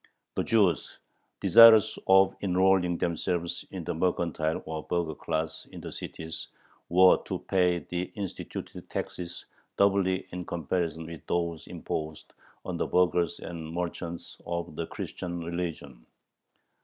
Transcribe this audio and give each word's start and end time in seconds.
The 0.33 0.43
Jews, 0.43 0.97
desirous 1.41 1.99
of 2.07 2.35
enrolling 2.41 2.97
themselves 2.97 3.63
in 3.69 3.83
the 3.83 3.93
mercantile 3.93 4.63
or 4.65 4.81
burgher 4.81 5.13
class 5.13 5.67
in 5.71 5.79
the 5.79 5.91
cities, 5.91 6.47
were 6.89 7.17
to 7.25 7.37
pay 7.37 7.85
the 7.87 8.11
instituted 8.15 8.89
taxes 8.89 9.45
"doubly 9.77 10.25
in 10.31 10.45
comparison 10.45 11.05
with 11.05 11.21
those 11.27 11.67
imposed 11.67 12.33
on 12.65 12.77
the 12.77 12.87
burghers 12.87 13.37
and 13.41 13.71
merchants 13.71 14.37
of 14.43 14.75
the 14.75 14.87
Christian 14.87 15.41
religion." 15.43 16.03